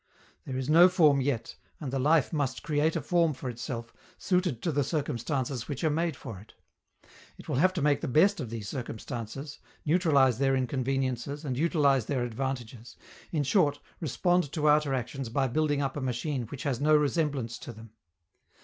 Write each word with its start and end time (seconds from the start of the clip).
There 0.47 0.57
is 0.57 0.67
no 0.67 0.89
form 0.89 1.21
yet, 1.21 1.57
and 1.79 1.93
the 1.93 1.99
life 1.99 2.33
must 2.33 2.63
create 2.63 2.95
a 2.95 3.01
form 3.03 3.33
for 3.33 3.51
itself, 3.51 3.93
suited 4.17 4.59
to 4.63 4.71
the 4.71 4.83
circumstances 4.83 5.67
which 5.67 5.83
are 5.83 5.91
made 5.91 6.15
for 6.15 6.39
it. 6.39 6.55
It 7.37 7.47
will 7.47 7.57
have 7.57 7.71
to 7.73 7.83
make 7.83 8.01
the 8.01 8.07
best 8.07 8.39
of 8.39 8.49
these 8.49 8.67
circumstances, 8.67 9.59
neutralize 9.85 10.39
their 10.39 10.55
inconveniences 10.55 11.45
and 11.45 11.55
utilize 11.55 12.07
their 12.07 12.23
advantages 12.23 12.95
in 13.31 13.43
short, 13.43 13.79
respond 13.99 14.51
to 14.53 14.67
outer 14.69 14.95
actions 14.95 15.29
by 15.29 15.47
building 15.47 15.83
up 15.83 15.95
a 15.95 16.01
machine 16.01 16.47
which 16.47 16.63
has 16.63 16.81
no 16.81 16.95
resemblance 16.97 17.59
to 17.59 17.71
them. 17.71 17.91